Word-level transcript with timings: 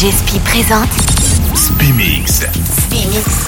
Spi 0.00 0.38
présente 0.38 0.88
Spimix. 1.56 2.42
Spimix. 2.86 3.47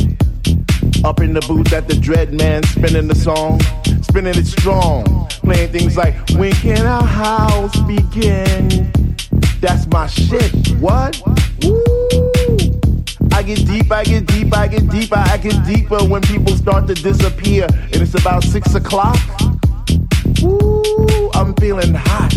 Up 1.03 1.19
in 1.19 1.33
the 1.33 1.41
booth 1.47 1.73
at 1.73 1.87
the 1.87 1.95
Dread 1.95 2.31
Man, 2.31 2.61
spinning 2.61 3.07
the 3.07 3.15
song, 3.15 3.59
spinning 4.03 4.37
it 4.37 4.45
strong, 4.45 5.27
playing 5.41 5.71
things 5.71 5.97
like 5.97 6.13
When 6.37 6.51
can 6.51 6.85
our 6.85 7.03
house 7.03 7.75
begin? 7.81 8.91
That's 9.61 9.87
my 9.87 10.05
shit. 10.05 10.51
What? 10.79 11.19
Woo! 11.63 11.83
I 13.31 13.41
get 13.41 13.65
deep, 13.65 13.91
I 13.91 14.03
get 14.03 14.27
deep, 14.27 14.55
I 14.55 14.67
get 14.67 14.87
deeper, 14.89 15.15
I 15.15 15.37
get 15.37 15.65
deeper 15.65 15.97
when 16.05 16.21
people 16.21 16.55
start 16.55 16.85
to 16.87 16.93
disappear, 16.93 17.65
and 17.71 17.95
it's 17.95 18.13
about 18.13 18.43
six 18.43 18.75
o'clock. 18.75 19.17
Woo! 20.43 21.31
I'm 21.33 21.55
feeling 21.55 21.95
hot. 21.95 22.31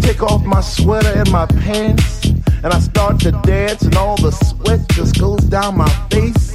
Take 0.00 0.24
off 0.24 0.44
my 0.44 0.60
sweater 0.60 1.12
and 1.14 1.30
my 1.30 1.46
pants, 1.46 2.24
and 2.24 2.66
I 2.66 2.80
start 2.80 3.20
to 3.20 3.30
dance, 3.44 3.82
and 3.82 3.94
all 3.94 4.16
the 4.16 4.32
sweat 4.32 4.80
just 4.90 5.20
goes 5.20 5.44
down 5.44 5.76
my 5.76 5.88
face. 6.10 6.51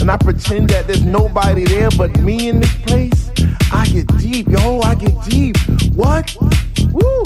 And 0.00 0.10
I 0.10 0.16
pretend 0.16 0.70
that 0.70 0.86
there's 0.86 1.04
nobody 1.04 1.64
there 1.64 1.90
but 1.90 2.18
me 2.20 2.48
in 2.48 2.60
this 2.60 2.74
place. 2.82 3.30
I 3.70 3.86
get 3.86 4.06
deep, 4.18 4.48
yo, 4.48 4.80
I 4.80 4.94
get 4.94 5.14
deep. 5.24 5.56
What? 5.94 6.34
Woo! 6.90 7.22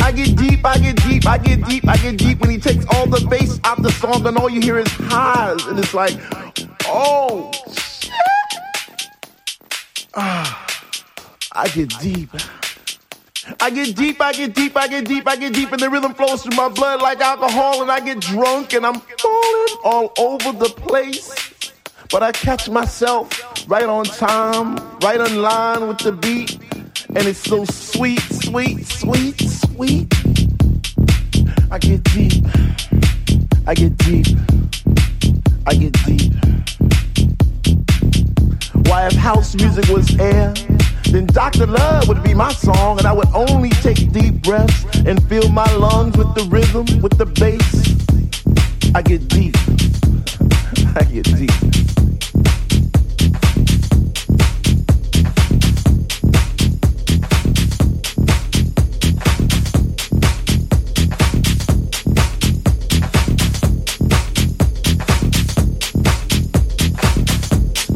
I 0.00 0.12
get 0.12 0.36
deep, 0.36 0.64
I 0.64 0.78
get 0.78 0.96
deep, 1.04 1.26
I 1.26 1.38
get 1.38 1.64
deep, 1.64 1.86
I 1.86 1.96
get 1.96 2.18
deep 2.18 2.40
when 2.40 2.50
he 2.50 2.58
takes 2.58 2.84
all 2.94 3.06
the 3.06 3.24
bass 3.30 3.60
out 3.64 3.80
the 3.82 3.90
song 3.92 4.26
and 4.26 4.36
all 4.36 4.50
you 4.50 4.60
hear 4.60 4.78
is 4.78 4.88
highs. 4.88 5.64
And 5.66 5.78
it's 5.78 5.94
like, 5.94 6.14
oh, 6.86 7.52
shit. 7.72 8.10
Ah, 10.14 10.66
I 11.52 11.68
get 11.68 11.88
deep. 12.00 12.30
I 13.60 13.70
get 13.70 13.94
deep, 13.94 14.20
I 14.20 14.32
get 14.32 14.54
deep, 14.54 14.76
I 14.76 14.88
get 14.88 15.04
deep, 15.06 15.28
I 15.28 15.36
get 15.36 15.52
deep, 15.52 15.70
and 15.72 15.80
the 15.80 15.90
rhythm 15.90 16.14
flows 16.14 16.42
through 16.42 16.56
my 16.56 16.68
blood 16.68 17.02
like 17.02 17.20
alcohol, 17.20 17.82
and 17.82 17.90
I 17.90 18.00
get 18.00 18.20
drunk 18.20 18.72
and 18.72 18.86
I'm 18.86 19.00
falling 19.00 19.68
all 19.84 20.12
over 20.18 20.52
the 20.52 20.70
place. 20.70 21.62
But 22.10 22.22
I 22.22 22.32
catch 22.32 22.68
myself 22.70 23.28
right 23.68 23.84
on 23.84 24.04
time, 24.04 24.76
right 25.00 25.20
on 25.20 25.42
line 25.42 25.88
with 25.88 25.98
the 25.98 26.12
beat, 26.12 26.58
and 27.08 27.26
it's 27.26 27.38
so 27.38 27.64
sweet, 27.64 28.20
sweet, 28.20 28.86
sweet, 28.86 29.40
sweet. 29.40 30.14
I 31.70 31.78
get 31.78 32.02
deep, 32.04 32.44
I 33.66 33.74
get 33.74 33.96
deep, 33.98 34.26
I 35.66 35.74
get 35.74 35.92
deep. 36.04 36.32
Why, 38.86 39.06
if 39.06 39.14
house 39.14 39.54
music 39.54 39.88
was 39.88 40.18
air, 40.18 40.54
then 41.12 41.26
Dr. 41.26 41.66
Love 41.66 42.08
would 42.08 42.22
be 42.22 42.34
my 42.34 42.52
song, 42.52 42.98
and 42.98 43.06
I 43.06 43.12
would 43.12 43.28
only 43.34 43.70
take 43.70 44.12
deep 44.12 44.42
breaths 44.42 44.84
and 45.06 45.22
fill 45.28 45.48
my 45.48 45.70
lungs 45.74 46.16
with 46.16 46.34
the 46.34 46.44
rhythm, 46.44 46.86
with 47.02 47.16
the 47.18 47.26
bass. 47.26 47.94
I 48.94 49.02
get 49.02 49.28
deep. 49.28 49.56
I 50.96 51.04
get 51.04 51.24
deep. 51.36 51.50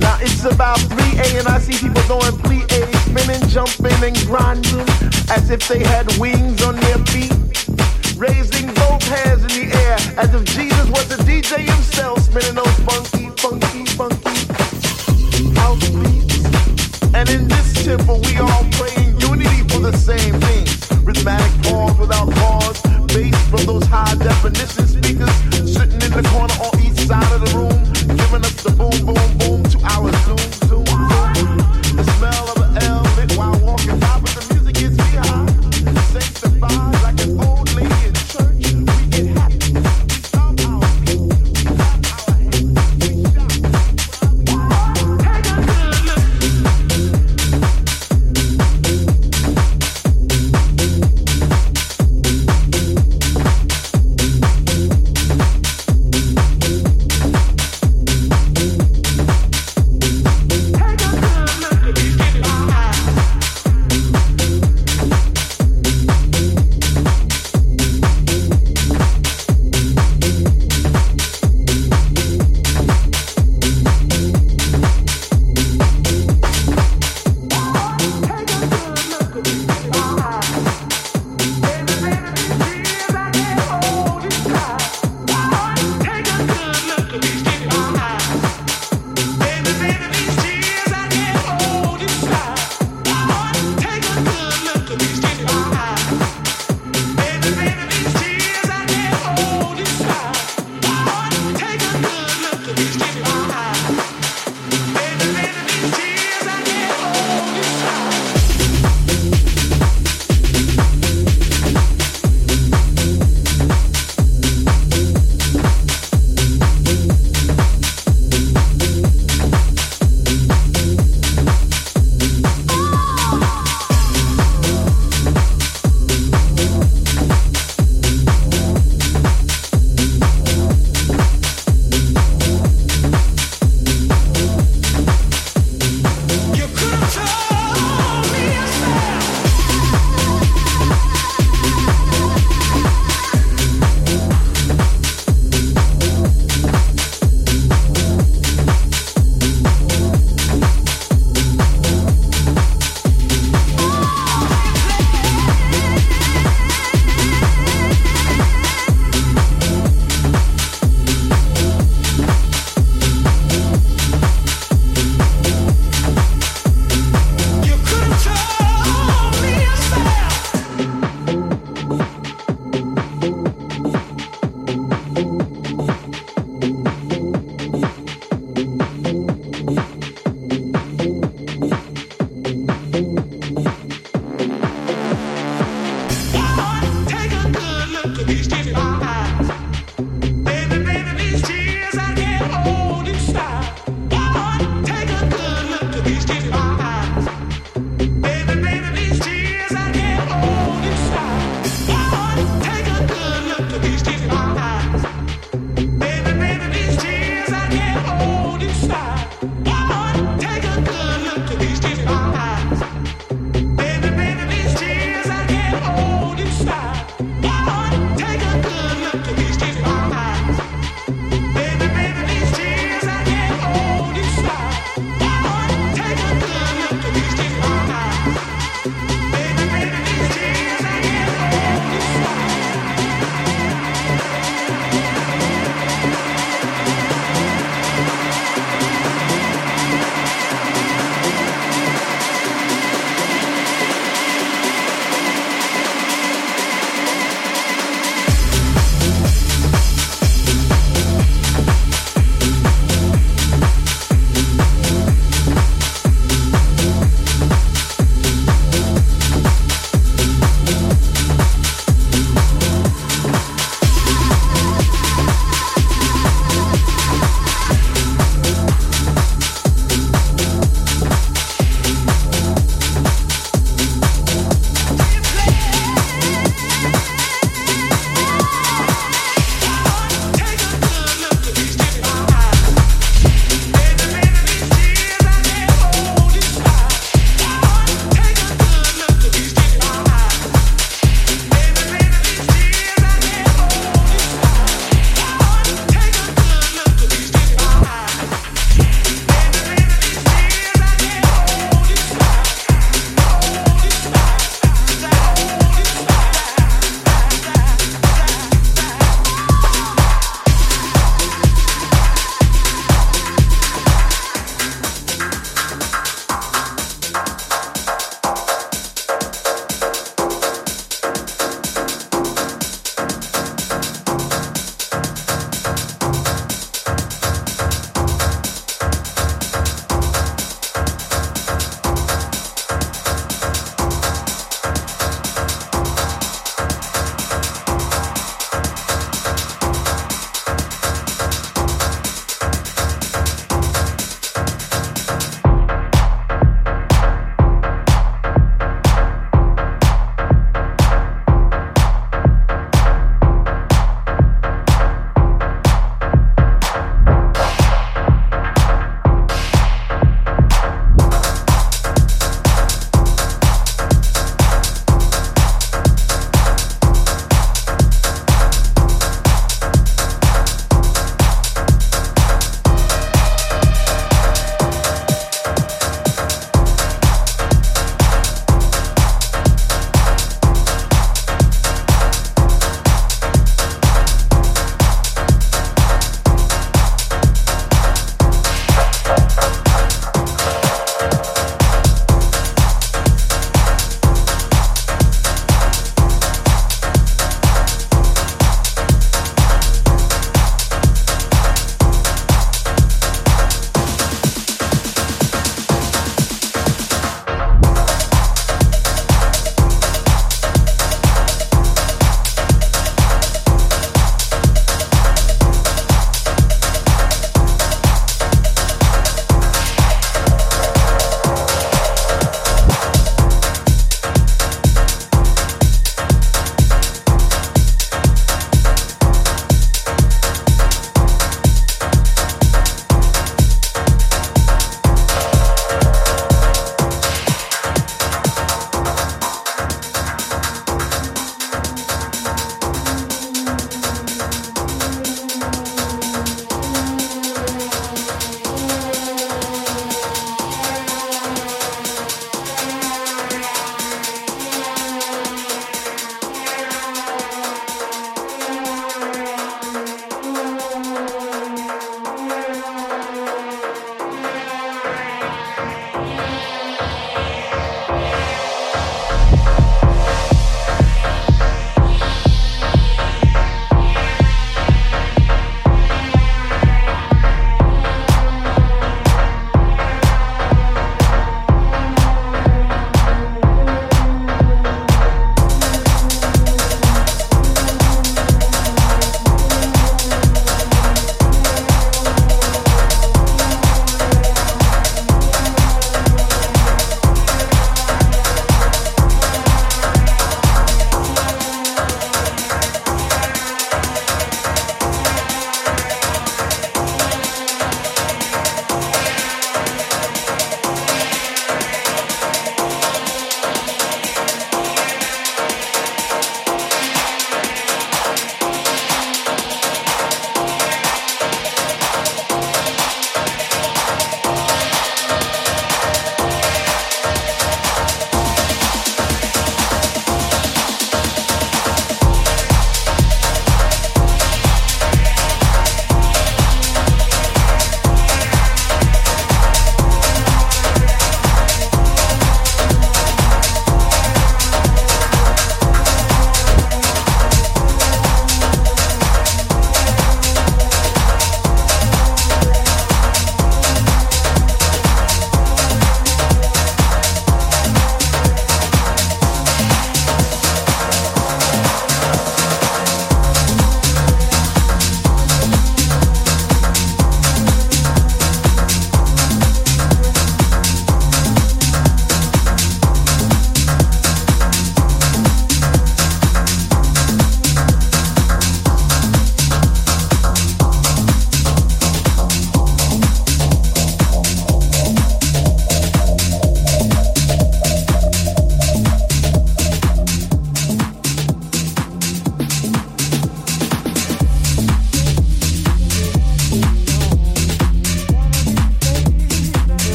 Now 0.00 0.16
it's 0.20 0.44
about 0.44 0.78
3A 0.78 1.38
and 1.40 1.48
I 1.48 1.58
see 1.58 1.72
people 1.74 2.02
going 2.08 2.32
plie, 2.40 2.75
jumping 3.56 4.04
and 4.04 4.16
grinding 4.26 4.86
as 5.32 5.48
if 5.48 5.66
they 5.66 5.78
had 5.78 6.06
wings 6.18 6.62
on 6.62 6.76
their 6.76 6.98
feet. 7.08 7.32
Raising 8.14 8.66
both 8.74 9.02
hands 9.08 9.44
in 9.48 9.52
the 9.56 9.72
air 9.72 9.96
as 10.20 10.34
if 10.34 10.44
Jesus 10.44 10.86
was 10.90 11.08
the 11.08 11.16
DJ 11.24 11.64
himself, 11.64 12.20
spinning 12.20 12.56
those 12.56 12.78
funky, 12.84 13.30
funky, 13.40 13.86
funky 13.96 14.36
house 15.56 15.88
beats. 15.88 16.44
And 17.14 17.30
in 17.30 17.48
this 17.48 17.72
temple, 17.82 18.20
we 18.28 18.36
all 18.36 18.64
praying 18.76 19.18
unity 19.24 19.62
for 19.72 19.80
the 19.80 19.96
same 19.96 20.34
thing. 20.44 20.66
Rhythmic 21.02 21.48
pause 21.64 21.96
without 21.96 22.28
pause, 22.36 22.82
bass 23.08 23.40
from 23.48 23.64
those 23.64 23.86
high 23.86 24.16
definition 24.16 24.86
speakers 24.86 25.32
sitting 25.64 26.02
in 26.04 26.12
the 26.12 26.28
corner 26.28 26.56
on 26.60 26.76
each 26.84 27.08
side 27.08 27.32
of 27.32 27.40
the 27.40 27.50
room, 27.56 27.76
giving 28.20 28.44
us 28.44 28.62
the 28.62 28.72
boom, 28.76 28.96
boom, 29.06 29.25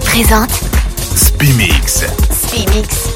présente 0.00 0.50
Spimix. 1.14 2.04
Spimix. 2.30 3.13